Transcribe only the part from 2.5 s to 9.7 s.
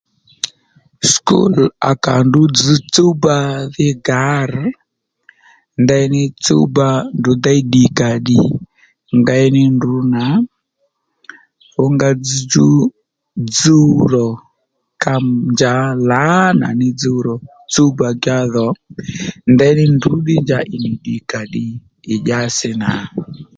dzž tsúwba dhí gǎr ndeyní tsúwba ndrǔ déy ddìkàddì ngéy ní